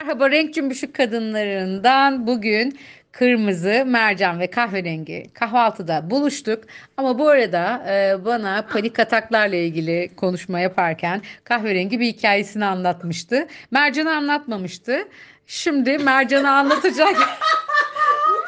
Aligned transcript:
Merhaba 0.00 0.30
Renk 0.30 0.54
Cümbüşü 0.54 0.92
kadınlarından 0.92 2.26
bugün 2.26 2.78
kırmızı, 3.12 3.84
mercan 3.86 4.40
ve 4.40 4.50
kahverengi 4.50 5.26
kahvaltıda 5.34 6.10
buluştuk. 6.10 6.64
Ama 6.96 7.18
bu 7.18 7.28
arada 7.28 7.82
e, 7.88 8.24
bana 8.24 8.66
panik 8.72 8.98
ataklarla 8.98 9.56
ilgili 9.56 10.10
konuşma 10.16 10.60
yaparken 10.60 11.22
kahverengi 11.44 12.00
bir 12.00 12.06
hikayesini 12.06 12.64
anlatmıştı. 12.64 13.46
Mercan'ı 13.70 14.16
anlatmamıştı. 14.16 15.08
Şimdi 15.46 15.98
Mercan'ı 15.98 16.50
anlatacak. 16.50 17.16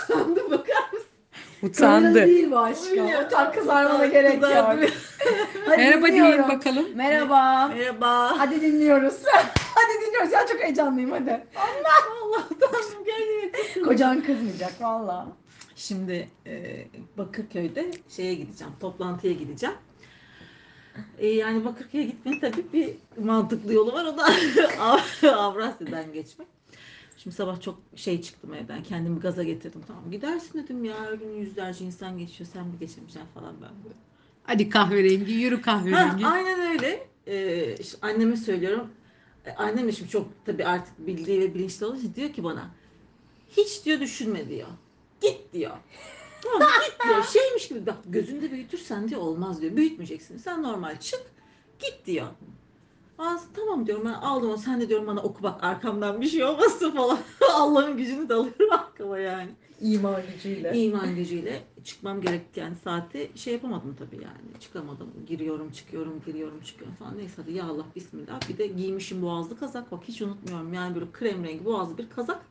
Utandı 0.05 0.51
bakar 0.51 0.93
mısın? 0.93 1.07
Utandı. 1.63 2.27
değil 2.27 2.51
bu 2.51 2.59
aşkım. 2.59 3.11
Tam 3.31 3.53
kızarmana 3.53 4.07
gerek 4.07 4.43
yok. 4.43 4.77
Hadi 5.67 5.77
Merhaba 5.77 6.07
dinliyorum. 6.07 6.33
diyelim 6.33 6.49
bakalım. 6.49 6.87
Merhaba. 6.95 7.69
Merhaba. 7.69 8.39
Hadi 8.39 8.61
dinliyoruz. 8.61 9.15
hadi 9.55 10.07
dinliyoruz. 10.07 10.33
Ya 10.33 10.47
çok 10.47 10.61
heyecanlıyım 10.61 11.11
hadi. 11.11 11.47
Allah 11.57 12.49
tanrım 12.61 13.05
gerçekten. 13.05 13.85
Kocan 13.85 14.21
kızmayacak 14.23 14.81
valla. 14.81 15.27
Şimdi 15.77 16.29
e, 16.47 16.85
Bakırköy'de 17.19 17.91
şeye 18.09 18.35
gideceğim, 18.35 18.73
toplantıya 18.81 19.33
gideceğim. 19.33 19.77
E, 21.19 21.27
yani 21.29 21.65
Bakırköy'e 21.65 22.05
gitmenin 22.05 22.41
tabii 22.41 22.73
bir 22.73 22.95
mantıklı 23.25 23.73
yolu 23.73 23.93
var. 23.93 24.05
O 24.05 24.19
da 24.19 24.25
Av- 24.81 25.29
Avrasya'dan 25.37 26.13
geçmek. 26.13 26.49
Şimdi 27.17 27.37
sabah 27.37 27.61
çok 27.61 27.79
şey 27.97 28.23
çıktım 28.23 28.55
evden. 28.55 28.83
Kendimi 28.83 29.21
gaza 29.21 29.43
getirdim. 29.43 29.83
Tamam 29.87 30.11
gidersin 30.11 30.63
dedim 30.63 30.85
ya. 30.85 30.95
Her 31.07 31.13
gün 31.13 31.35
yüzlerce 31.37 31.85
insan 31.85 32.19
geçiyor. 32.19 32.51
Sen 32.53 32.73
bir 32.73 32.79
geçemeyeceksin 32.79 33.29
falan 33.35 33.55
ben 33.63 33.71
böyle. 33.85 33.95
Hadi 34.45 34.69
kahverengi, 34.71 35.33
yürü 35.33 35.57
Ha, 35.57 35.63
kahverengi. 35.63 36.27
aynen 36.27 36.61
öyle. 36.73 37.07
Ee, 37.27 37.77
işte 37.81 37.99
anneme 38.03 38.37
söylüyorum. 38.37 38.89
E, 39.47 39.51
Annem 39.55 39.89
de 39.89 39.93
şimdi 39.93 40.11
çok 40.11 40.27
tabii 40.47 40.65
artık 40.65 40.99
bildiği 40.99 41.41
ve 41.41 41.55
bilinçli 41.55 41.87
olduğu 41.87 42.15
diyor 42.17 42.33
ki 42.33 42.45
bana 42.45 42.71
hiç 43.57 43.85
diyor 43.85 44.01
düşünme 44.01 44.49
diyor. 44.49 44.69
Git 45.21 45.53
diyor. 45.53 45.71
Tamam 46.43 46.69
git 46.87 47.05
diyor. 47.05 47.25
Şeymiş 47.25 47.69
gibi 47.69 47.87
bak 47.87 47.97
gözünde 48.07 48.53
büyütürsen 48.53 49.09
diyor 49.09 49.21
olmaz 49.21 49.63
diyor. 49.63 49.77
Büyütmeyeceksin. 49.77 50.39
Sen 50.39 50.63
normal 50.63 51.01
çık 51.01 51.23
git 51.79 52.07
diyor. 52.07 52.27
Aa, 53.19 53.37
tamam 53.57 53.87
diyorum 53.87 54.05
ben 54.07 54.13
aldım 54.13 54.51
onu 54.51 54.59
sen 54.59 54.81
de 54.81 54.89
diyorum 54.89 55.07
bana 55.07 55.21
oku 55.23 55.43
bak 55.43 55.65
arkamdan 55.65 56.21
bir 56.21 56.29
şey 56.29 56.45
olmasın 56.45 56.91
falan. 56.91 57.19
Allah'ın 57.55 57.97
gücünü 57.97 58.29
de 58.29 58.35
alıyorum 58.35 58.71
arkama 58.73 59.19
yani. 59.19 59.51
İman 59.83 60.23
gücüyle. 60.35 60.79
İman 60.79 61.15
gücüyle 61.15 61.63
çıkmam 61.85 62.21
gereken 62.21 62.75
saati 62.85 63.31
şey 63.35 63.53
yapamadım 63.53 63.97
tabii 63.99 64.23
yani. 64.23 64.61
Çıkamadım. 64.61 65.09
Giriyorum, 65.29 65.71
çıkıyorum, 65.71 66.23
giriyorum, 66.27 66.61
çıkıyorum 66.65 66.95
falan. 66.97 67.19
Neyse 67.19 67.33
hadi 67.37 67.53
ya 67.53 67.65
Allah 67.65 67.85
bismillah. 67.97 68.49
Bir 68.49 68.59
de 68.59 68.67
giymişim 68.67 69.23
boğazlı 69.23 69.59
kazak. 69.59 69.93
Bak 69.93 70.03
hiç 70.09 70.23
unutmuyorum. 70.23 70.73
Yani 70.75 70.95
böyle 70.95 71.07
krem 71.13 71.45
rengi 71.45 71.65
boğazlı 71.65 71.99
bir 71.99 72.11
kazak. 72.11 72.43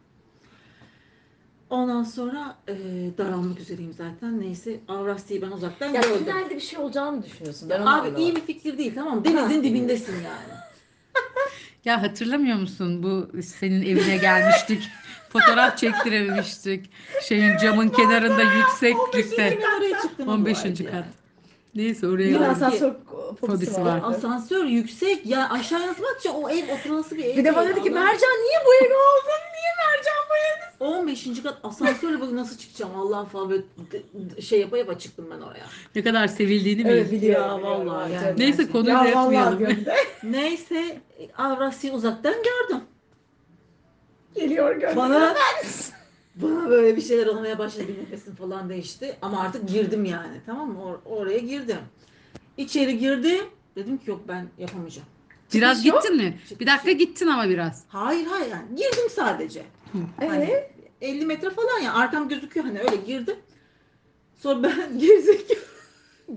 Ondan 1.69 2.03
sonra 2.03 2.57
e, 2.67 2.73
daralmak 3.17 3.59
üzereyim 3.59 3.93
zaten. 3.93 4.41
Neyse 4.41 4.79
Avrasya'yı 4.87 5.41
ben 5.41 5.51
uzaktan 5.51 5.93
Ya 5.93 6.01
gördüm. 6.01 6.25
finalde 6.25 6.55
bir 6.55 6.59
şey 6.61 6.79
olacağını 6.79 7.23
düşünüyorsun? 7.25 7.69
Ben 7.69 7.81
onu 7.81 7.89
abi 7.89 7.91
anlamadım. 7.99 8.21
iyi 8.21 8.35
bir 8.35 8.41
fikir 8.41 8.77
değil 8.77 8.91
tamam 8.95 9.17
mı? 9.17 9.25
Denizin 9.25 9.63
dibindesin 9.63 10.13
yani. 10.15 10.61
Ya 11.85 12.01
hatırlamıyor 12.01 12.57
musun 12.57 13.03
bu 13.03 13.41
senin 13.41 13.81
evine 13.81 14.17
gelmiştik. 14.17 14.83
Fotoğraf 15.33 15.77
çektirememiştik. 15.77 16.89
Şeyin 17.23 17.57
camın 17.57 17.89
kenarında 17.89 18.41
yükseklikte. 18.43 19.43
Yine 19.43 19.65
oraya 19.77 20.01
çıktım. 20.01 20.27
15. 20.27 20.57
bu 20.57 20.59
arada 20.61 20.91
kat. 20.91 21.05
Neyse 21.75 22.07
oraya 22.07 22.29
Bir 22.29 22.41
asansör 22.41 22.91
Fobisi 23.41 23.47
fobisi 23.47 23.81
var. 23.81 23.97
var. 24.01 24.09
Asansör 24.09 24.65
yüksek. 24.65 25.25
Ya 25.25 25.49
nasıl 25.87 26.03
bakacağım? 26.03 26.37
O 26.43 26.49
ev 26.49 26.63
oturması 26.73 27.17
bir 27.17 27.23
ev 27.23 27.37
Bir 27.37 27.43
de 27.45 27.55
bana 27.55 27.65
değil. 27.65 27.75
dedi 27.75 27.83
ki 27.83 27.89
Mercan 27.89 28.29
niye 28.29 28.59
bu 28.65 28.85
evi 28.85 28.93
aldın? 28.93 29.41
Niye 29.53 29.73
Mercan 29.87 30.15
bu 30.29 30.33
evi? 30.35 30.71
15. 30.99 31.43
kat 31.43 31.57
asansörle 31.63 32.21
böyle 32.21 32.35
nasıl 32.35 32.57
çıkacağım 32.57 32.91
Allah 32.95 33.25
falan 33.25 33.49
böyle 33.49 33.63
d- 33.91 34.03
d- 34.13 34.41
şey 34.41 34.59
yapa 34.59 34.77
yapa 34.77 34.99
çıktım 34.99 35.25
ben 35.35 35.41
oraya. 35.41 35.65
Ne 35.95 36.03
kadar 36.03 36.27
sevildiğini 36.27 36.85
bil. 36.85 36.89
Evet 36.89 37.11
biliyorum. 37.11 37.49
Ya, 37.51 37.57
biliyorum. 37.57 37.87
vallahi 37.87 38.11
yani. 38.13 38.33
Neyse, 38.39 38.71
konuyu 38.71 38.89
Ya 38.93 38.95
da 39.05 39.15
vallahi 39.15 39.35
yapmayalım. 39.35 39.85
Neyse 40.23 41.01
Avrasya'yı 41.37 41.95
uzaktan 41.97 42.33
gördüm. 42.33 42.83
Geliyor 44.51 44.75
gördüm. 44.75 44.95
Bana 44.97 45.35
bana 46.35 46.69
böyle 46.69 46.95
bir 46.97 47.01
şeyler 47.01 47.27
olmaya 47.27 47.59
başladı 47.59 47.87
bir 47.87 48.01
nefesim 48.01 48.35
falan 48.35 48.69
değişti 48.69 49.15
ama 49.21 49.41
artık 49.41 49.69
girdim 49.69 50.05
yani 50.05 50.41
tamam 50.45 50.71
mı 50.71 50.79
Or- 50.79 51.09
oraya 51.09 51.37
girdim. 51.39 51.77
İçeri 52.57 52.97
girdim 52.99 53.45
dedim 53.75 53.97
ki 53.97 54.09
yok 54.09 54.21
ben 54.27 54.47
yapamayacağım. 54.57 55.07
Biraz 55.53 55.77
Çıkış 55.77 55.93
yok. 55.93 56.03
gittin 56.03 56.17
mi? 56.17 56.39
Bir 56.59 56.67
dakika 56.67 56.91
gittin 56.91 57.27
ama 57.27 57.49
biraz. 57.49 57.83
Hayır 57.87 58.25
hayır 58.27 58.51
yani 58.51 58.75
girdim 58.75 59.09
sadece. 59.15 59.63
Hani 60.19 60.43
Evet. 60.45 60.71
50 61.01 61.25
metre 61.25 61.49
falan 61.49 61.79
ya 61.79 61.93
arkam 61.93 62.29
gözüküyor 62.29 62.65
hani 62.65 62.79
öyle 62.79 62.95
girdim. 62.95 63.35
Sonra 64.37 64.63
ben 64.63 64.99
gerizekalı 64.99 65.59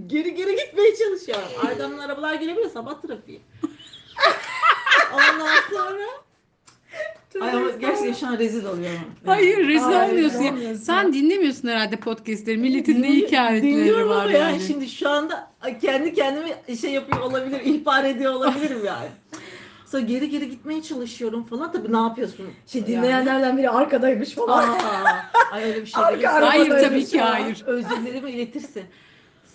geri 0.07 0.35
geri 0.35 0.57
gitmeye 0.57 0.97
çalışıyorum. 0.97 1.49
Arkamdan 1.67 1.99
arabalar 1.99 2.35
gelebilir 2.35 2.69
sabah 2.71 3.03
trafiği. 3.03 3.41
Ondan 5.13 5.55
sonra 5.71 6.07
Ay 7.41 7.50
ama 7.50 7.71
gerçekten 7.81 8.12
şu 8.12 8.27
an 8.27 8.39
rezil 8.39 8.65
oluyorum. 8.65 9.00
Hayır 9.27 9.69
rezil 9.69 9.78
Hayır, 9.84 10.11
olmuyorsun. 10.12 10.34
rezil 10.39 10.45
ya. 10.45 10.53
olmuyorsun. 10.53 10.83
Sen 10.83 11.12
dinlemiyorsun 11.12 11.69
herhalde 11.69 11.97
podcastleri. 11.97 12.56
Milletin 12.59 13.03
ne 13.03 13.09
hikayeleri 13.12 13.62
Dinliyorum 13.62 14.09
var 14.09 14.22
ama 14.22 14.31
yani. 14.33 14.53
yani 14.53 14.61
şimdi 14.67 14.89
şu 14.89 15.09
anda 15.11 15.50
kendi 15.83 16.15
kendime 16.15 16.77
şey 16.81 16.91
yapıyor 16.93 17.21
olabilir, 17.22 17.61
ihbar 17.65 18.05
ediyor 18.05 18.33
olabilirim 18.34 18.78
yani. 18.87 19.09
Sonra 19.87 20.03
geri 20.03 20.31
geri 20.31 20.50
gitmeye 20.50 20.83
çalışıyorum 20.83 21.45
falan. 21.45 21.72
Tabii 21.72 21.93
ne 21.93 21.97
yapıyorsun? 21.97 22.47
Şey 22.67 22.87
dinleyenlerden 22.87 23.59
biri 23.59 23.71
arkadaymış 23.71 24.31
falan. 24.31 24.69
Aa, 24.69 25.22
ay 25.53 25.65
öyle 25.65 25.81
bir 25.83 25.87
şey 25.87 26.03
Arka 26.05 26.16
değil. 26.16 26.31
arabada 26.31 26.49
Hayır 26.51 26.71
tabii 26.71 27.05
ki 27.05 27.11
şey 27.11 27.21
var. 27.21 27.31
hayır. 27.41 27.62
Özürlerimi 27.66 28.31
iletirsin. 28.31 28.83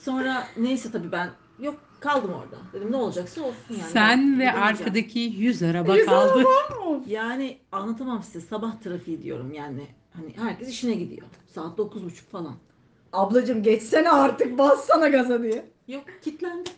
Sonra 0.05 0.43
neyse 0.57 0.91
tabii 0.91 1.11
ben 1.11 1.29
yok 1.59 1.75
kaldım 1.99 2.33
orada. 2.33 2.57
Dedim 2.73 2.91
ne 2.91 2.95
olacaksa 2.95 3.41
olsun 3.41 3.57
yani. 3.69 3.91
Sen 3.91 4.19
Ben 4.19 4.39
ve 4.39 4.51
arkadaki 4.51 5.19
100 5.19 5.63
araba 5.63 5.95
Yüz 5.95 6.05
kaldı. 6.05 6.43
Yani 7.07 7.57
anlatamam 7.71 8.23
size 8.23 8.41
sabah 8.41 8.81
trafiği 8.81 9.21
diyorum 9.21 9.53
yani. 9.53 9.87
Hani 10.13 10.33
herkes 10.47 10.69
işine 10.69 10.93
gidiyor. 10.93 11.27
Saat 11.55 11.79
9.30 11.79 12.09
falan. 12.31 12.55
Ablacım 13.13 13.63
geçsene 13.63 14.09
artık 14.11 14.57
bassana 14.57 15.09
gaza 15.09 15.43
diye. 15.43 15.65
Yok 15.87 16.03
kilitlendim. 16.23 16.73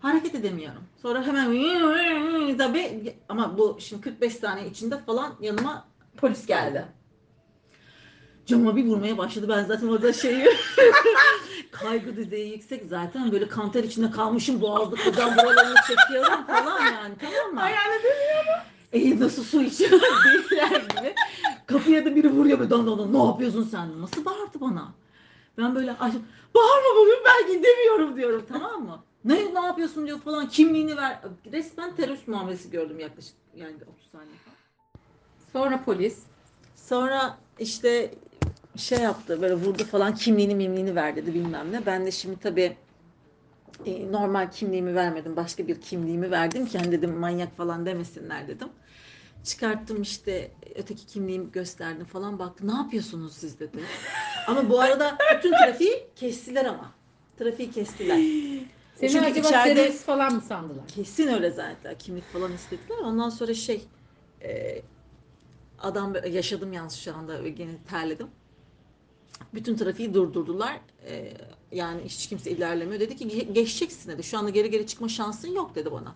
Hareket 0.00 0.34
edemiyorum. 0.34 0.82
Sonra 1.02 1.26
hemen 1.26 1.46
tabii 2.58 3.14
ama 3.28 3.58
bu 3.58 3.76
şimdi 3.80 4.02
45 4.02 4.34
saniye 4.34 4.68
içinde 4.68 4.98
falan 4.98 5.34
yanıma 5.40 5.84
Polis 6.16 6.46
geldi. 6.46 6.84
Cama 8.46 8.76
bir 8.76 8.86
vurmaya 8.86 9.18
başladı. 9.18 9.46
Ben 9.48 9.64
zaten 9.64 9.88
orada 9.88 10.12
şeyi 10.12 10.48
kaygı 11.70 12.16
düzeyi 12.16 12.52
yüksek 12.52 12.82
zaten 12.88 13.32
böyle 13.32 13.48
kanter 13.48 13.84
içinde 13.84 14.10
kalmışım 14.10 14.60
boğazlı 14.60 14.96
kocam 14.96 15.36
buralarını 15.36 15.74
çekiyorum 15.86 16.46
falan 16.46 16.80
yani 16.80 17.14
tamam 17.20 17.54
mı? 17.54 17.60
Hayal 17.60 17.90
edemiyorum. 18.00 18.60
E 18.92 19.20
nasıl 19.20 19.44
su 19.44 19.62
içiyor 19.62 19.90
deliler 20.50 20.80
gibi. 20.80 21.14
Kapıya 21.66 22.04
da 22.04 22.16
biri 22.16 22.30
vuruyor 22.30 22.58
böyle 22.58 22.70
dan 22.70 22.86
dan 22.86 22.98
dan 22.98 23.12
ne 23.12 23.24
yapıyorsun 23.26 23.64
sen? 23.70 24.02
Nasıl 24.02 24.24
bağırdı 24.24 24.60
bana? 24.60 24.92
Ben 25.58 25.74
böyle 25.74 25.92
ay 25.92 26.12
bağırma 26.54 27.00
bugün 27.00 27.18
ben 27.24 27.52
gidemiyorum 27.52 28.16
diyorum 28.16 28.46
tamam 28.52 28.82
mı? 28.82 29.04
Ne 29.24 29.54
ne 29.54 29.60
yapıyorsun 29.66 30.06
diyor 30.06 30.20
falan 30.20 30.48
kimliğini 30.48 30.96
ver. 30.96 31.18
Resmen 31.52 31.96
terörist 31.96 32.28
muamelesi 32.28 32.70
gördüm 32.70 33.00
yaklaşık 33.00 33.34
yani 33.56 33.80
bir 33.80 33.86
30 33.86 34.10
saniye 34.12 34.36
falan. 34.44 34.56
Sonra 35.52 35.84
polis. 35.84 36.18
Sonra 36.76 37.38
işte 37.58 38.14
şey 38.76 38.98
yaptı 39.00 39.42
böyle 39.42 39.54
vurdu 39.54 39.84
falan 39.84 40.14
kimliğini 40.14 40.54
mimliğini 40.54 40.94
ver 40.94 41.16
dedi 41.16 41.34
bilmem 41.34 41.72
ne. 41.72 41.86
Ben 41.86 42.06
de 42.06 42.10
şimdi 42.10 42.38
tabii 42.40 42.76
e, 43.86 44.12
normal 44.12 44.50
kimliğimi 44.50 44.94
vermedim. 44.94 45.36
Başka 45.36 45.68
bir 45.68 45.80
kimliğimi 45.80 46.30
verdim 46.30 46.66
ki 46.66 46.78
hani 46.78 46.92
dedim 46.92 47.10
manyak 47.18 47.56
falan 47.56 47.86
demesinler 47.86 48.48
dedim. 48.48 48.68
Çıkarttım 49.44 50.02
işte 50.02 50.50
öteki 50.74 51.06
kimliğimi 51.06 51.52
gösterdim 51.52 52.04
falan 52.06 52.38
baktı. 52.38 52.68
Ne 52.68 52.72
yapıyorsunuz 52.72 53.32
siz 53.32 53.60
dedi. 53.60 53.78
Ama 54.46 54.70
bu 54.70 54.80
arada 54.80 55.18
bütün 55.38 55.50
trafiği 55.50 56.06
kestiler 56.16 56.64
ama. 56.64 56.92
Trafiği 57.38 57.70
kestiler. 57.70 58.18
Seni 58.94 59.10
Çünkü 59.10 59.26
acaba 59.26 59.48
içeride- 59.48 59.74
terörist 59.74 60.04
falan 60.04 60.34
mı 60.34 60.40
sandılar? 60.40 60.88
Kesin 60.88 61.28
öyle 61.28 61.50
zaten. 61.50 61.98
Kimlik 61.98 62.32
falan 62.32 62.52
istediler. 62.52 62.98
Ondan 63.04 63.28
sonra 63.28 63.54
şey 63.54 63.88
e, 64.42 64.82
adam 65.78 66.14
yaşadım 66.30 66.72
yalnız 66.72 66.94
şu 66.94 67.14
anda 67.14 67.48
gene 67.48 67.70
terledim. 67.90 68.26
Bütün 69.54 69.76
trafiği 69.76 70.14
durdurdular. 70.14 70.80
E, 71.06 71.32
yani 71.72 72.00
hiç 72.04 72.26
kimse 72.28 72.50
ilerlemiyor. 72.50 73.00
Dedi 73.00 73.16
ki 73.16 73.24
"Ge- 73.28 73.52
geçeceksin 73.52 74.10
dedi. 74.12 74.22
Şu 74.22 74.38
anda 74.38 74.50
geri 74.50 74.70
geri 74.70 74.86
çıkma 74.86 75.08
şansın 75.08 75.48
yok 75.54 75.74
dedi 75.74 75.92
bana. 75.92 76.14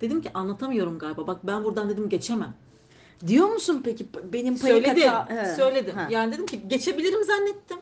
Dedim 0.00 0.22
ki 0.22 0.30
anlatamıyorum 0.34 0.98
galiba. 0.98 1.26
Bak 1.26 1.46
ben 1.46 1.64
buradan 1.64 1.88
dedim 1.90 2.08
geçemem. 2.08 2.54
Diyor 3.26 3.48
musun 3.48 3.82
peki 3.84 4.06
benim 4.32 4.58
payı 4.58 4.74
Söyledim. 4.74 5.08
hata- 5.08 5.42
He. 5.52 5.56
Söyledim. 5.56 5.94
Ha. 5.94 6.08
Yani 6.10 6.32
dedim 6.32 6.46
ki 6.46 6.60
geçebilirim 6.68 7.24
zannettim. 7.24 7.78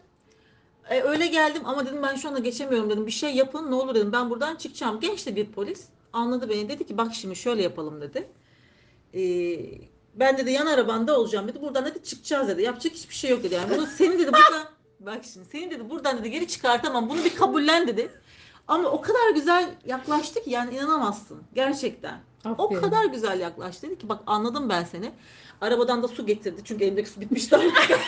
E, 0.90 1.00
öyle 1.02 1.26
geldim 1.26 1.62
ama 1.64 1.86
dedim 1.86 2.02
ben 2.02 2.14
şu 2.16 2.28
anda 2.28 2.38
geçemiyorum 2.38 2.90
dedim. 2.90 3.06
Bir 3.06 3.10
şey 3.12 3.34
yapın 3.34 3.70
ne 3.70 3.74
olur 3.74 3.94
dedim. 3.94 4.12
Ben 4.12 4.30
buradan 4.30 4.56
çıkacağım. 4.56 5.00
Genç 5.00 5.26
de 5.26 5.36
bir 5.36 5.46
polis. 5.46 5.84
Anladı 6.12 6.48
beni. 6.48 6.68
Dedi 6.68 6.86
ki 6.86 6.98
bak 6.98 7.14
şimdi 7.14 7.36
şöyle 7.36 7.62
yapalım 7.62 8.00
dedi. 8.00 8.28
Ee, 9.14 9.58
ben 10.14 10.38
dedi 10.38 10.52
yan 10.52 10.66
arabanda 10.66 11.20
olacağım 11.20 11.48
dedi. 11.48 11.62
Buradan 11.62 11.86
dedi 11.86 12.02
çıkacağız 12.04 12.48
dedi. 12.48 12.62
Yapacak 12.62 12.92
hiçbir 12.92 13.14
şey 13.14 13.30
yok 13.30 13.42
dedi. 13.42 13.54
Yani 13.54 13.70
bunu 13.76 13.86
seni 13.86 14.18
dedi 14.18 14.26
buradan 14.32 14.66
bak 15.00 15.24
şimdi 15.32 15.48
seni 15.52 15.70
dedi 15.70 15.90
buradan 15.90 16.18
dedi 16.18 16.30
geri 16.30 16.48
çıkartamam. 16.48 17.08
Bunu 17.08 17.24
bir 17.24 17.36
kabullen 17.36 17.88
dedi. 17.88 18.10
Ama 18.68 18.88
o 18.88 19.00
kadar 19.00 19.30
güzel 19.34 19.74
yaklaştı 19.86 20.42
ki 20.42 20.50
yani 20.50 20.74
inanamazsın. 20.74 21.42
Gerçekten. 21.54 22.20
O 22.58 22.64
Aferin. 22.66 22.80
kadar 22.80 23.04
güzel 23.04 23.40
yaklaştı. 23.40 23.86
Dedi 23.86 23.98
ki 23.98 24.08
bak 24.08 24.20
anladım 24.26 24.68
ben 24.68 24.84
seni. 24.84 25.12
Arabadan 25.60 26.02
da 26.02 26.08
su 26.08 26.26
getirdi. 26.26 26.60
Çünkü 26.64 26.84
elimdeki 26.84 27.10
su 27.10 27.20
bitmişti 27.20 27.56
artık. 27.56 27.72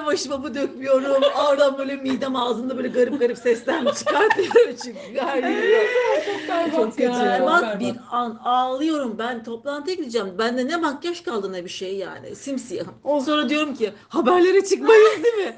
üstüne 0.00 0.32
başıma 0.32 0.54
dökmüyorum. 0.54 1.22
Oradan 1.48 1.78
böyle 1.78 1.96
midem 1.96 2.36
ağzında 2.36 2.76
böyle 2.76 2.88
garip 2.88 3.20
garip 3.20 3.38
sesler 3.38 3.94
çıkartıyorum 3.94 4.76
çünkü. 4.84 5.20
Her 5.20 5.42
yerimden. 5.42 6.70
Çok 6.70 6.96
kötü. 6.96 7.10
Berbat 7.10 7.80
bir 7.80 7.94
an 8.10 8.40
ağlıyorum 8.44 9.18
ben 9.18 9.44
toplantıya 9.44 9.96
gideceğim. 9.96 10.34
Bende 10.38 10.68
ne 10.68 10.76
makyaj 10.76 11.22
kaldı 11.22 11.52
ne 11.52 11.64
bir 11.64 11.70
şey 11.70 11.96
yani. 11.96 12.36
Simsiyahım. 12.36 12.94
Sonra 13.24 13.48
diyorum 13.48 13.74
ki 13.74 13.92
haberlere 14.08 14.64
çıkmayız 14.64 15.24
değil 15.24 15.34
mi? 15.34 15.56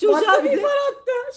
Çocuğa 0.00 0.44
bir 0.44 0.50
de, 0.52 0.62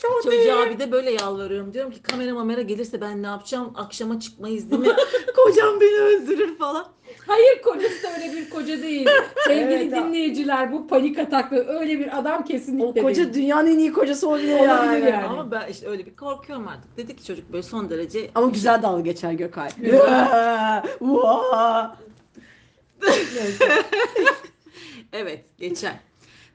çocuğa 0.02 0.70
bir 0.70 0.80
de 0.80 0.92
böyle 0.92 1.12
yalvarıyorum. 1.12 1.74
Diyorum 1.74 1.92
ki 1.92 2.02
kamera 2.02 2.34
mamera 2.34 2.62
gelirse 2.62 3.02
ben 3.02 3.24
ne 3.24 3.28
yapacağım? 3.28 3.74
Akşama 3.76 4.20
çıkmayız 4.20 4.72
değil 4.72 4.82
mi? 4.82 4.96
Kocam 5.36 5.82
beni 5.82 6.00
öldürür 6.00 6.58
falan. 6.58 6.88
Hayır 7.28 7.62
kocası 7.62 8.04
da 8.04 8.08
öyle 8.14 8.34
bir 8.34 8.50
koca 8.50 8.82
değil. 8.82 9.10
Sevgili 9.48 9.74
Evet, 9.74 9.94
ha. 9.94 9.98
dinleyiciler 10.06 10.72
bu 10.72 10.88
panik 10.88 11.20
ataklı 11.20 11.66
öyle 11.68 12.00
bir 12.00 12.20
adam 12.20 12.44
kesinlikle 12.44 13.02
O 13.02 13.04
koca 13.04 13.24
değil. 13.24 13.34
dünyanın 13.34 13.68
en 13.68 13.78
iyi 13.78 13.94
kocası 13.94 14.30
olabilir, 14.30 14.54
Olabilir 14.60 14.92
yani. 14.94 15.10
yani. 15.10 15.26
Ama 15.26 15.52
ben 15.52 15.68
işte 15.68 15.88
öyle 15.88 16.06
bir 16.06 16.16
korkuyorum 16.16 16.68
artık. 16.68 16.98
Dedi 16.98 17.16
ki 17.16 17.26
çocuk 17.26 17.52
böyle 17.54 17.64
son 17.64 17.90
derece 17.90 18.30
Ama 18.36 18.48
güzel 18.48 18.82
dalga 18.82 19.02
geçer 19.02 19.32
Gökay. 19.32 19.70
Vaa! 21.02 21.98
Evet 25.14 25.46
geçer. 25.60 25.94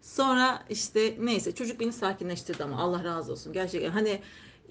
Sonra 0.01 0.63
işte 0.71 1.17
neyse 1.21 1.55
çocuk 1.55 1.81
beni 1.81 1.93
sakinleştirdi 1.93 2.65
ama 2.65 2.77
Allah 2.79 3.05
razı 3.05 3.33
olsun. 3.33 3.53
Gerçekten 3.53 3.91
hani 3.91 4.19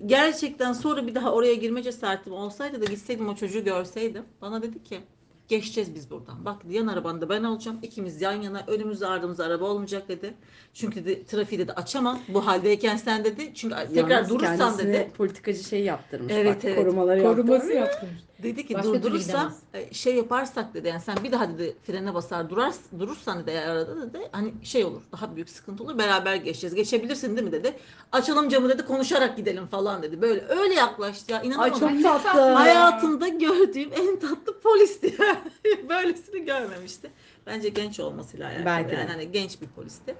gerçekten 0.06 0.74
sonra 0.74 1.08
bir 1.08 1.16
daha 1.16 1.34
oraya 1.34 1.54
girme 1.54 1.84
cesaretim 1.84 2.34
olsaydı 2.34 2.82
da 2.82 2.86
gitseydim 2.86 3.30
o 3.30 3.36
çocuğu 3.36 3.64
görseydim. 3.64 4.24
Bana 4.42 4.62
dedi 4.62 4.84
ki 4.84 5.00
geçeceğiz 5.48 5.96
biz 5.96 6.12
buradan. 6.12 6.46
Bak 6.46 6.62
yan 6.70 6.88
arabanda 6.88 7.30
ben 7.30 7.44
olacağım. 7.44 7.80
ikimiz 7.84 8.22
yan 8.22 8.34
yana 8.42 8.64
önümüzde 8.68 9.08
ardımızda 9.08 9.46
araba 9.46 9.66
olmayacak 9.66 10.08
dedi. 10.08 10.34
Çünkü 10.74 11.06
dedi, 11.06 11.26
trafiği 11.26 11.60
dedi 11.60 11.74
açamam. 11.74 12.20
Bu 12.28 12.48
haldeyken 12.48 12.98
sen 12.98 13.24
dedi. 13.24 13.52
Çünkü 13.56 13.76
tekrar 13.94 14.10
Yalnız 14.10 14.30
durursan 14.30 14.78
dedi. 14.78 15.12
politikacı 15.18 15.64
şey 15.64 15.84
yaptırmış. 15.84 16.34
Evet, 16.36 16.56
bak, 16.56 16.66
evet. 16.66 16.78
Korumaları 16.78 17.24
Koruması 17.24 17.74
yaptırmış. 17.74 17.76
yaptım. 17.76 18.29
Dedi 18.44 18.68
ki 18.68 18.74
Başka 18.74 18.98
gidemez. 18.98 19.60
e, 19.74 19.94
şey 19.94 20.16
yaparsak 20.16 20.74
dedi 20.74 20.88
yani 20.88 21.02
sen 21.02 21.18
bir 21.24 21.32
daha 21.32 21.50
dedi 21.50 21.78
frene 21.84 22.14
basar 22.14 22.50
durar 22.50 22.74
durursan 23.00 23.40
dedi 23.42 23.50
eğer 23.52 23.68
arada 23.68 24.02
dedi 24.02 24.30
hani 24.32 24.54
şey 24.64 24.86
olur 24.86 25.02
daha 25.12 25.36
büyük 25.36 25.50
sıkıntı 25.50 25.84
olur 25.84 25.98
beraber 25.98 26.36
geçeceğiz 26.36 26.76
geçebilirsin 26.76 27.38
değil 27.38 27.48
mi 27.48 27.52
dedi 27.52 27.80
açalım 28.12 28.50
camı 28.50 28.70
dedi 28.70 28.86
konuşarak 28.86 29.38
gidelim 29.38 29.68
falan 29.68 30.04
dedi 30.04 30.22
böyle 30.22 30.42
öyle 30.48 30.74
yaklaştı 30.74 31.32
ya 31.32 31.40
Ay 31.40 31.48
inanamadım. 31.48 32.02
çok 32.04 32.24
tatlı. 32.24 32.40
Hayatımda 32.42 33.28
gördüğüm 33.28 33.90
en 33.94 34.20
tatlı 34.20 34.60
polisti. 34.60 35.16
Böylesini 35.90 36.46
görmemişti. 36.46 37.12
Bence 37.48 37.70
genç 37.70 38.00
olmasıyla 38.00 38.48
alakalı. 38.48 38.66
Belki. 38.66 38.96
Yani 38.96 39.10
hani 39.12 39.32
genç 39.32 39.62
bir 39.62 39.68
polisti. 39.68 40.16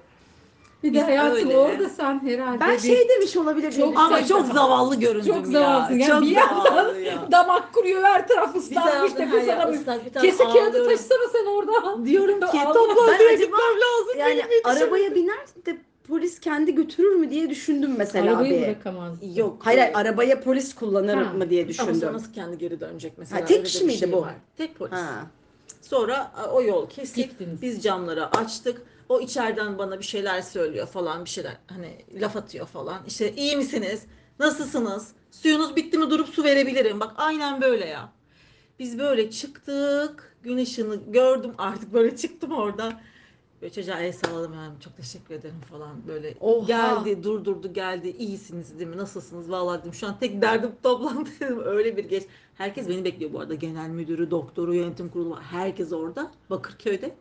Bir 0.82 0.88
de 0.94 0.94
Biz 0.94 1.02
hayatım 1.02 1.36
öyle. 1.36 1.56
orada 1.58 1.88
sen 1.88 2.20
herhalde 2.26 2.60
Ben 2.60 2.72
bir 2.74 2.78
şey 2.78 3.08
demiş 3.08 3.36
olabilir. 3.36 3.72
Çok- 3.72 3.98
Ama 3.98 4.26
çok 4.26 4.46
zavallı 4.46 4.94
göründüm 5.00 5.26
çok 5.34 5.46
ya. 5.46 5.52
zavallısın. 5.52 5.98
Yani 5.98 6.10
çok 6.10 6.22
bir 6.22 6.26
yandan 6.36 6.62
zavallı 6.64 7.00
ya. 7.00 7.28
damak 7.32 7.72
kuruyor 7.74 8.02
her 8.02 8.28
taraf 8.28 8.54
Bir 8.54 8.58
ıslanmış 8.60 9.12
yer 9.18 9.28
sana 9.46 9.72
bir 9.72 9.78
ıslak, 9.78 10.06
bir 10.06 10.12
taraftan 10.12 10.22
kesi 10.22 10.38
kağıdı 10.44 10.84
taşısana 10.88 11.28
sen 11.32 11.46
orada. 11.46 12.06
Diyorum 12.06 12.40
ki 12.40 12.58
toplantıya 12.74 13.32
gitmem 13.32 13.52
lazım. 13.60 14.18
Yani 14.18 14.42
arabaya 14.64 15.14
biner 15.14 15.38
de 15.66 15.76
polis 16.08 16.40
kendi 16.40 16.74
götürür 16.74 17.14
mü 17.14 17.30
diye 17.30 17.50
düşündüm 17.50 17.94
mesela 17.98 18.30
Arabayı 18.32 18.54
abi. 18.58 18.62
bırakamaz. 18.66 19.12
Yok. 19.36 19.56
Hayır, 19.60 19.78
hayır 19.78 19.92
arabaya 19.94 20.40
polis 20.40 20.74
kullanır 20.74 21.16
Ha. 21.16 21.32
mı 21.32 21.50
diye 21.50 21.60
Ama 21.62 21.68
düşündüm. 21.68 22.12
nasıl 22.12 22.32
kendi 22.32 22.58
geri 22.58 22.80
dönecek 22.80 23.12
mesela? 23.16 23.40
Ha, 23.40 23.44
tek 23.44 23.64
kişi 23.66 23.84
miydi 23.84 23.98
şey 23.98 24.12
bu? 24.12 24.20
var. 24.22 24.34
Tek 24.56 24.78
polis. 24.78 24.92
Ha. 24.92 25.26
Sonra 25.82 26.32
o 26.52 26.62
yol 26.62 26.88
kesik. 26.88 27.16
Gittiniz. 27.16 27.62
Biz 27.62 27.82
camları 27.82 28.26
açtık. 28.36 28.82
O 29.10 29.20
içeriden 29.20 29.78
bana 29.78 29.98
bir 29.98 30.04
şeyler 30.04 30.42
söylüyor 30.42 30.86
falan 30.86 31.24
bir 31.24 31.30
şeyler 31.30 31.56
hani 31.66 31.96
laf 32.20 32.36
atıyor 32.36 32.66
falan. 32.66 33.02
İşte 33.06 33.34
iyi 33.34 33.56
misiniz? 33.56 34.06
Nasılsınız? 34.38 35.12
Suyunuz 35.30 35.76
bitti 35.76 35.98
mi 35.98 36.10
durup 36.10 36.28
su 36.28 36.44
verebilirim. 36.44 37.00
Bak 37.00 37.12
aynen 37.16 37.60
böyle 37.60 37.86
ya. 37.86 38.12
Biz 38.78 38.98
böyle 38.98 39.30
çıktık. 39.30 40.36
Gün 40.42 40.56
ışığını 40.56 40.96
gördüm 41.12 41.54
artık 41.58 41.92
böyle 41.92 42.16
çıktım 42.16 42.52
orada. 42.52 43.00
Böyle 43.62 43.72
çocuğa 43.72 43.98
el 43.98 44.12
salladım 44.12 44.54
yani 44.54 44.72
çok 44.80 44.96
teşekkür 44.96 45.34
ederim 45.34 45.60
falan 45.70 46.06
böyle 46.08 46.34
Oha. 46.40 46.66
geldi 46.66 47.22
durdurdu 47.22 47.72
geldi 47.72 48.08
iyisiniz 48.08 48.78
değil 48.78 48.90
mi 48.90 48.96
nasılsınız 48.96 49.50
vallahi 49.50 49.80
dedim 49.80 49.94
şu 49.94 50.06
an 50.06 50.18
tek 50.18 50.42
derdim 50.42 50.72
toplantı 50.82 51.30
dedim 51.40 51.60
öyle 51.64 51.96
bir 51.96 52.04
geç 52.04 52.22
herkes 52.54 52.88
beni 52.88 53.04
bekliyor 53.04 53.32
bu 53.32 53.40
arada 53.40 53.54
genel 53.54 53.88
müdürü 53.88 54.30
doktoru 54.30 54.74
yönetim 54.74 55.08
kurulu 55.08 55.40
herkes 55.40 55.92
orada 55.92 56.32
Bakırköy'de 56.50 57.14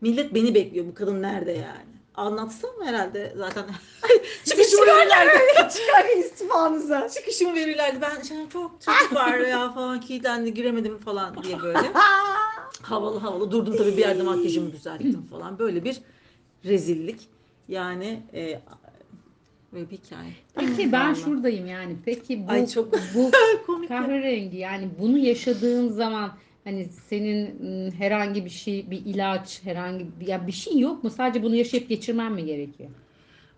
millet 0.00 0.34
beni 0.34 0.54
bekliyor 0.54 0.86
bu 0.86 0.94
kadın 0.94 1.22
nerede 1.22 1.52
yani 1.52 1.88
anlatsam 2.14 2.70
herhalde 2.84 3.32
zaten 3.36 3.64
çıkışımı 4.44 4.86
verirlerdi 4.86 5.38
Çıkar 5.56 6.18
istifanızı. 6.18 7.08
çıkışımı 7.14 7.54
verirlerdi 7.54 7.98
ben 8.00 8.22
şey, 8.22 8.36
çok 8.52 8.70
çocuk 8.82 9.14
var 9.14 9.38
ya 9.38 9.72
falan 9.72 10.00
kilitlendi 10.00 10.54
giremedim 10.54 10.98
falan 10.98 11.42
diye 11.42 11.62
böyle 11.62 11.78
havalı 12.82 13.18
havalı 13.18 13.50
durdum 13.50 13.76
tabii 13.76 13.92
bir 13.92 13.98
yerde 14.02 14.22
makyajımı 14.22 14.72
düzelttim 14.72 15.26
falan 15.30 15.58
böyle 15.58 15.84
bir 15.84 16.00
rezillik 16.64 17.20
yani 17.68 18.22
e, 18.34 18.60
böyle 19.72 19.90
bir 19.90 19.96
hikaye. 19.96 20.32
Peki 20.54 20.92
ben 20.92 21.06
Vallahi. 21.06 21.20
şuradayım 21.20 21.66
yani. 21.66 21.96
Peki 22.04 22.46
bu 22.48 22.52
Ay 22.52 22.66
çok 22.66 22.92
bu 23.14 23.30
komik. 23.66 23.88
kahverengi 23.88 24.56
yani 24.56 24.88
bunu 25.00 25.18
yaşadığın 25.18 25.88
zaman 25.88 26.30
hani 26.68 26.88
senin 27.08 27.90
herhangi 27.90 28.44
bir 28.44 28.50
şey 28.50 28.90
bir 28.90 29.06
ilaç 29.06 29.60
herhangi 29.64 30.20
bir, 30.20 30.26
ya 30.26 30.46
bir 30.46 30.52
şey 30.52 30.78
yok 30.78 31.04
mu? 31.04 31.10
Sadece 31.10 31.42
bunu 31.42 31.54
yaşayıp 31.54 31.88
geçirmen 31.88 32.32
mi 32.32 32.44
gerekiyor? 32.44 32.90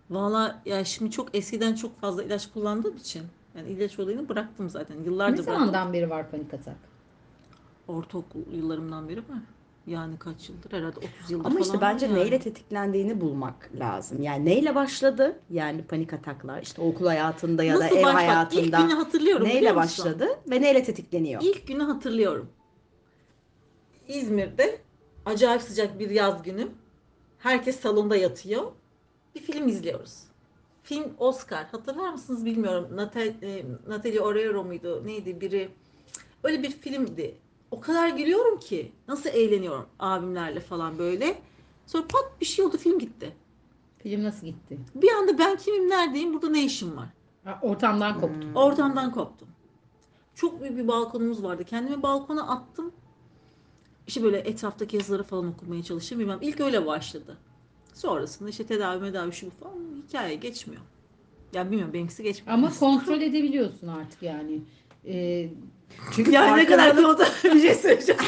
Valla 0.09 0.61
ya 0.65 0.85
şimdi 0.85 1.11
çok 1.11 1.35
eskiden 1.35 1.75
çok 1.75 1.99
fazla 2.01 2.23
ilaç 2.23 2.51
kullandığım 2.51 2.97
için 2.97 3.21
yani 3.57 3.69
ilaç 3.71 3.99
olayını 3.99 4.29
bıraktım 4.29 4.69
zaten. 4.69 4.97
Ne 4.99 5.05
Yıllardır 5.05 5.37
bıraktım. 5.37 5.53
zamandan 5.53 5.93
beri 5.93 6.09
var 6.09 6.31
panik 6.31 6.53
atak? 6.53 6.75
Ortaokul 7.87 8.53
yıllarımdan 8.53 9.09
beri 9.09 9.19
var. 9.19 9.39
Yani 9.87 10.19
kaç 10.19 10.49
yıldır 10.49 10.71
herhalde 10.71 10.99
30 10.99 11.31
yıldır 11.31 11.45
Ama 11.45 11.59
falan 11.59 11.65
işte 11.65 11.81
bence 11.81 12.05
yani. 12.05 12.15
neyle 12.19 12.39
tetiklendiğini 12.39 13.21
bulmak 13.21 13.69
lazım. 13.79 14.21
Yani 14.23 14.45
neyle 14.45 14.75
başladı? 14.75 15.39
Yani 15.49 15.83
panik 15.83 16.13
ataklar 16.13 16.61
işte 16.61 16.81
okul 16.81 17.05
hayatında 17.05 17.63
ya 17.63 17.79
da 17.79 17.83
Nasıl 17.83 17.95
ev 17.95 18.03
baş- 18.03 18.13
bak, 18.13 18.15
hayatında. 18.15 18.61
İlk 18.61 18.77
günü 18.77 18.93
hatırlıyorum 18.93 19.47
Neyle 19.47 19.75
başladı 19.75 20.27
ve 20.51 20.61
neyle 20.61 20.83
tetikleniyor? 20.83 21.41
İlk 21.41 21.67
günü 21.67 21.83
hatırlıyorum. 21.83 22.49
İzmir'de 24.07 24.81
acayip 25.25 25.61
sıcak 25.61 25.99
bir 25.99 26.09
yaz 26.09 26.43
günü. 26.43 26.67
Herkes 27.39 27.79
salonda 27.79 28.15
yatıyor. 28.15 28.71
Bir 29.35 29.39
film 29.39 29.67
izliyoruz. 29.67 30.23
Film 30.83 31.13
Oscar. 31.17 31.65
Hatırlar 31.65 32.09
mısınız 32.11 32.45
bilmiyorum. 32.45 32.87
Natal, 32.95 33.27
e, 33.41 33.65
Natalie 33.87 34.21
Oreiro 34.21 34.63
muydu? 34.63 35.01
Neydi 35.05 35.41
biri? 35.41 35.69
Öyle 36.43 36.63
bir 36.63 36.71
filmdi. 36.71 37.35
O 37.71 37.79
kadar 37.81 38.09
gülüyorum 38.09 38.59
ki. 38.59 38.91
Nasıl 39.07 39.29
eğleniyorum 39.29 39.85
abimlerle 39.99 40.59
falan 40.59 40.97
böyle. 40.97 41.41
Sonra 41.85 42.07
pat 42.07 42.41
bir 42.41 42.45
şey 42.45 42.65
oldu 42.65 42.77
film 42.77 42.99
gitti. 42.99 43.33
Film 43.97 44.23
nasıl 44.23 44.47
gitti? 44.47 44.77
Bir 44.95 45.11
anda 45.11 45.37
ben 45.37 45.57
kimim 45.57 45.89
neredeyim 45.89 46.33
burada 46.33 46.49
ne 46.49 46.63
işim 46.65 46.97
var? 46.97 47.07
Ha, 47.43 47.59
Ortamdan 47.61 48.21
koptu. 48.21 48.47
Ortamdan 48.55 49.11
koptum. 49.11 49.47
Çok 50.35 50.61
büyük 50.61 50.77
bir 50.77 50.87
balkonumuz 50.87 51.43
vardı. 51.43 51.63
Kendimi 51.63 52.03
balkona 52.03 52.47
attım. 52.47 52.91
İşte 54.11 54.23
böyle 54.23 54.37
etraftaki 54.37 54.97
yazıları 54.97 55.23
falan 55.23 55.47
okumaya 55.47 55.83
çalıştım. 55.83 56.19
Bilmem. 56.19 56.37
İlk 56.41 56.59
öyle 56.59 56.85
başladı. 56.85 57.37
Sonrasında 57.93 58.49
işte 58.49 58.65
tedavi 58.65 59.01
medavi 59.01 59.33
şu 59.33 59.47
bu 59.47 59.51
falan 59.63 60.03
hikaye 60.07 60.35
geçmiyor. 60.35 60.81
Ya 61.53 61.65
bilmiyorum 61.65 61.93
benimkisi 61.93 62.23
geçmiyor. 62.23 62.53
Ama 62.53 62.71
kontrol 62.79 63.21
edebiliyorsun 63.21 63.87
artık 63.87 64.21
yani. 64.23 64.61
Ee, 65.07 65.49
Çünkü 66.15 66.31
yani 66.37 66.57
ne 66.57 66.65
kadar 66.65 66.97
bir 67.43 67.61
şey 67.61 67.75
söyleyeceğim. 67.75 68.21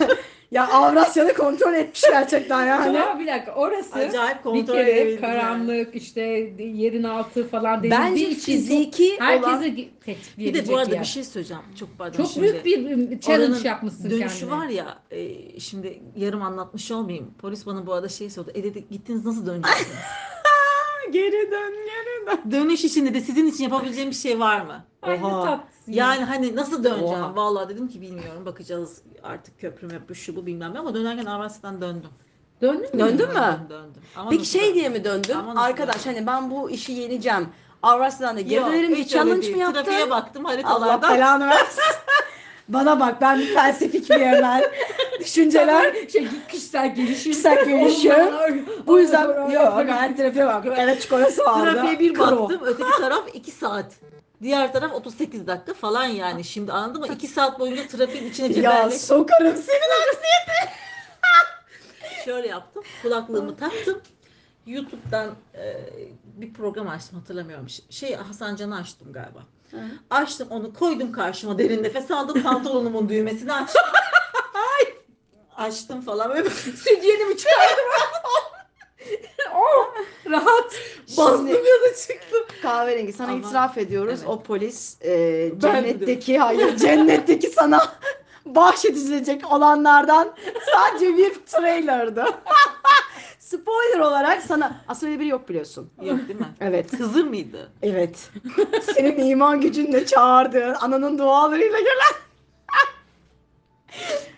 Ya 0.50 0.68
Avrasya'da 0.68 1.34
kontrol 1.34 1.74
etmiş 1.74 2.02
gerçekten 2.02 2.66
yani. 2.66 3.02
Ama 3.02 3.20
bir 3.20 3.26
dakika 3.26 3.52
orası 3.54 3.94
Acayip 3.94 4.38
bir 4.38 4.42
kontrol 4.42 4.74
kere 4.74 4.90
edebildim 4.90 5.24
yani. 5.24 5.34
karanlık 5.40 5.94
işte 5.94 6.20
yerin 6.58 7.02
altı 7.02 7.48
falan 7.48 7.82
denildiği 7.82 8.00
Bence 8.00 8.28
için 8.28 8.38
fiziki 8.52 9.20
herkese 9.20 9.50
olan 9.50 9.64
Bir 10.38 10.54
de 10.54 10.68
bu 10.68 10.76
arada 10.78 10.90
yer. 10.94 11.00
bir 11.00 11.06
şey 11.06 11.24
söyleyeceğim. 11.24 11.62
Çok 11.78 11.98
pardon 11.98 12.16
Çok 12.16 12.30
şimdi. 12.30 12.46
büyük 12.46 12.64
bir 12.64 13.20
challenge 13.20 13.52
Oranın 13.52 13.64
yapmışsın 13.64 14.10
dönüşü 14.10 14.38
kendine. 14.40 14.50
var 14.58 14.66
ya 14.66 14.98
e, 15.10 15.60
şimdi 15.60 16.02
yarım 16.16 16.42
anlatmış 16.42 16.90
olmayayım. 16.90 17.34
Polis 17.38 17.66
bana 17.66 17.86
bu 17.86 17.92
arada 17.92 18.08
şey 18.08 18.30
sordu. 18.30 18.50
E 18.54 18.62
dedi 18.64 18.84
gittiniz 18.90 19.24
nasıl 19.24 19.46
döneceksiniz? 19.46 19.88
geri 21.12 21.50
dön 21.50 21.72
geri 21.72 22.26
dön. 22.26 22.50
Dönüş 22.50 22.84
işinde 22.84 23.14
de 23.14 23.20
sizin 23.20 23.46
için 23.46 23.64
yapabileceğim 23.64 24.10
bir 24.10 24.14
şey 24.14 24.40
var 24.40 24.60
mı? 24.60 24.84
Ay, 25.02 25.20
ne 25.22 25.26
Oha. 25.26 25.64
Yani 25.86 26.24
hani 26.24 26.56
nasıl 26.56 26.84
döneceğim? 26.84 27.22
Oha. 27.24 27.36
Vallahi 27.36 27.68
dedim 27.68 27.88
ki 27.88 28.00
bilmiyorum. 28.00 28.46
Bakacağız 28.46 29.02
artık 29.22 29.60
köprü 29.60 29.86
möprü 29.86 30.14
şu 30.14 30.36
bu 30.36 30.46
bilmem 30.46 30.74
ne 30.74 30.78
ama 30.78 30.94
dönerken 30.94 31.26
Avrasya'dan 31.26 31.80
döndüm. 31.80 32.10
Döndün 32.62 32.80
mü? 32.94 32.98
Döndün 32.98 33.28
mü? 33.28 33.34
Döndüm, 33.34 33.68
döndüm. 33.70 34.02
Ama 34.16 34.30
Peki 34.30 34.40
nasıl 34.42 34.52
şey 34.52 34.60
döndüm? 34.62 34.74
diye 34.74 34.88
mi 34.88 35.04
döndün? 35.04 35.32
Ama 35.34 35.54
nasıl 35.54 35.66
Arkadaş 35.66 36.06
hani 36.06 36.26
ben 36.26 36.50
bu 36.50 36.70
işi 36.70 36.92
yeneceğim. 36.92 37.48
Avrasya'dan 37.82 38.36
da 38.36 38.40
geri 38.40 38.54
Yok, 38.54 38.66
dönerim 38.68 38.88
diye 38.88 38.98
hiç 39.04 39.12
öyle 39.14 39.24
challenge 39.24 39.42
değil. 39.42 39.54
mı 39.56 39.62
yaptın? 39.62 39.82
Trafiğe 39.84 40.10
baktım 40.10 40.46
Allah 40.46 40.52
haritalardan. 40.54 41.14
belanı 41.14 41.46
versin. 41.50 41.82
Bana 42.72 43.00
bak 43.00 43.20
ben 43.20 43.40
felsefik 43.40 44.10
bir 44.10 44.20
hemen. 44.20 44.64
Düşünceler 45.20 45.94
şey 46.08 46.28
kişisel 46.48 46.94
gelişim. 46.94 47.32
kişisel 47.32 47.64
gelişim. 47.64 48.12
Bu 48.86 49.00
yüzden 49.00 49.50
yok 49.50 49.84
ben 49.88 50.16
trafiğe 50.16 50.46
bakıyorum. 50.46 50.80
Evet 50.82 51.02
çikolatası 51.02 51.44
vardı. 51.44 51.72
Trafiğe 51.72 51.98
bir 51.98 52.14
Karo. 52.14 52.42
baktım 52.42 52.60
öteki 52.64 52.90
taraf 53.00 53.24
2 53.34 53.50
saat. 53.50 53.92
Diğer 54.42 54.72
taraf 54.72 54.92
38 54.92 55.46
dakika 55.46 55.74
falan 55.74 56.04
yani 56.04 56.44
şimdi 56.44 56.72
anladın 56.72 57.00
mı? 57.00 57.08
2 57.14 57.26
saat 57.26 57.60
boyunca 57.60 57.86
trafiğin 57.86 58.30
içine 58.30 58.46
Ya 58.46 58.52
cebelleş. 58.54 59.00
sokarım 59.00 59.56
seni. 59.56 59.80
Şöyle 62.24 62.48
yaptım. 62.48 62.82
Kulaklığımı 63.02 63.56
taktım. 63.56 64.00
YouTube'dan 64.66 65.30
e, 65.54 65.76
bir 66.24 66.52
program 66.54 66.88
açtım 66.88 67.18
hatırlamıyorum. 67.18 67.66
Şey 67.90 68.14
Hasan 68.14 68.56
Can'ı 68.56 68.76
açtım 68.76 69.12
galiba. 69.12 69.40
Açtım 70.10 70.48
onu 70.50 70.74
koydum 70.74 71.12
karşıma 71.12 71.58
derin 71.58 71.82
nefes 71.82 72.10
aldım 72.10 72.42
pantolonumun 72.42 73.08
düğmesini 73.08 73.52
açtım. 73.52 73.82
açtım 75.56 76.00
falan 76.00 76.30
böyle 76.34 76.50
sütyenimi 76.50 77.36
çıkardım 77.36 77.84
Oh, 79.54 79.94
rahat. 80.30 80.72
bastım 81.16 81.46
ya 81.48 81.54
da 81.54 81.94
çıktım. 82.06 82.40
Kahverengi 82.62 83.12
sana 83.12 83.32
Ama- 83.32 83.46
itiraf 83.48 83.78
ediyoruz. 83.78 84.18
Evet. 84.18 84.28
O 84.28 84.42
polis 84.42 84.96
e, 85.02 85.52
cennetteki 85.58 86.38
hayır 86.38 86.76
cennetteki 86.76 87.50
sana 87.50 87.92
bahşedilecek 88.46 89.52
olanlardan 89.52 90.34
sadece 90.74 91.16
bir 91.16 91.34
trailerdı. 91.34 92.24
Spoiler 93.50 93.98
olarak 93.98 94.42
sana 94.42 94.80
aslında 94.88 95.10
öyle 95.12 95.20
biri 95.20 95.28
yok 95.28 95.48
biliyorsun. 95.48 95.90
Yok 96.02 96.18
değil 96.28 96.40
mi? 96.40 96.48
Evet. 96.60 96.90
Kızır 96.98 97.24
mıydı? 97.24 97.70
Evet. 97.82 98.30
Senin 98.94 99.26
iman 99.30 99.60
gücünle 99.60 100.06
çağırdığın, 100.06 100.74
ananın 100.80 101.18
dualarıyla 101.18 101.78
gelen 101.78 102.14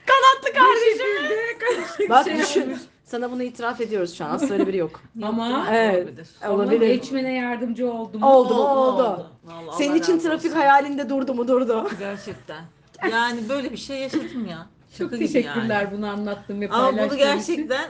kanatlı 0.07 0.53
kardeşim. 0.61 2.11
Bak 2.11 2.25
Şey 2.25 2.39
düşün. 2.39 2.77
Sana 3.05 3.31
bunu 3.31 3.43
itiraf 3.43 3.81
ediyoruz 3.81 4.15
şu 4.19 4.25
an. 4.25 4.31
Aslında 4.31 4.53
öyle 4.55 4.67
biri 4.67 4.77
yok. 4.77 5.01
Ama-? 5.23 5.67
Evet. 5.71 6.07
Olabilir. 6.07 6.29
Olabilir. 6.49 6.77
Ama 6.81 6.95
Geçmene 6.95 7.33
yardımcı 7.35 7.93
oldum. 7.93 8.23
Oldu 8.23 8.55
mu? 8.55 8.61
Oldu. 8.63 9.27
Vallahi 9.45 9.77
Senin 9.79 9.91
Allah 9.91 9.99
için 9.99 10.13
razı 10.15 10.29
trafik 10.29 10.47
olsun. 10.51 10.57
hayalinde 10.61 11.09
durdu 11.09 11.35
mu 11.35 11.49
durdu. 11.49 11.89
Gerçekten. 11.99 12.65
Yani 13.13 13.49
böyle 13.49 13.73
bir 13.73 13.77
şey 13.77 13.99
yaşadım 13.99 14.47
ya. 14.51 14.67
Çok 14.99 15.11
Şaka 15.11 15.19
teşekkürler 15.19 15.83
yani. 15.83 15.97
bunu 15.97 16.07
anlattığım 16.07 16.61
ve 16.61 16.69
Ama 16.71 16.99
bunu 17.11 17.17
gerçekten 17.19 17.85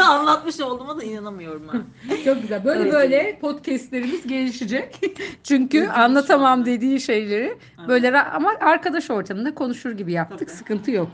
anlatmış 0.00 0.60
olduğuma 0.60 0.98
da 0.98 1.04
inanamıyorum 1.04 1.68
ben. 1.72 1.82
Çok 2.24 2.42
güzel. 2.42 2.64
Böyle 2.64 2.82
Evet. 2.82 2.92
böyle 2.92 3.38
podcastlerimiz 3.40 4.26
gelişecek. 4.26 5.00
Çünkü 5.44 5.88
anlatamam 5.88 6.66
dediği 6.66 7.00
şeyleri 7.00 7.58
böyle 7.88 8.08
ra- 8.08 8.30
ama 8.30 8.52
arkadaş 8.60 9.10
ortamında 9.10 9.54
konuşur 9.54 9.90
gibi 9.92 10.12
yaptık. 10.12 10.38
Tabii. 10.48 10.50
Sıkıntı 10.50 10.90
yok. 10.90 11.08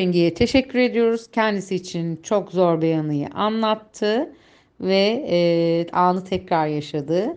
Rengi'ye 0.00 0.34
teşekkür 0.34 0.78
ediyoruz. 0.78 1.30
Kendisi 1.32 1.74
için 1.74 2.20
çok 2.22 2.52
zor 2.52 2.82
bir 2.82 2.94
anıyı 2.94 3.28
anlattı 3.34 4.32
ve 4.80 5.26
e, 5.30 5.86
anı 5.92 6.24
tekrar 6.24 6.66
yaşadı. 6.66 7.36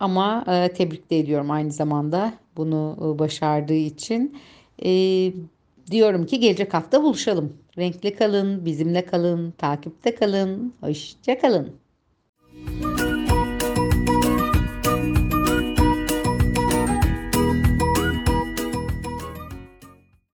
Ama 0.00 0.44
e, 0.48 0.68
tebrik 0.72 1.10
de 1.10 1.18
ediyorum 1.18 1.50
aynı 1.50 1.70
zamanda 1.72 2.32
bunu 2.56 2.96
e, 3.00 3.18
başardığı 3.18 3.72
için. 3.74 4.38
E, 4.84 4.90
diyorum 5.90 6.26
ki 6.26 6.40
gelecek 6.40 6.74
hafta 6.74 7.02
buluşalım. 7.02 7.58
Renkli 7.78 8.16
kalın, 8.16 8.64
bizimle 8.64 9.06
kalın, 9.06 9.50
takipte 9.50 10.14
kalın. 10.14 10.74
Hoşça 10.80 11.38
kalın. 11.38 11.81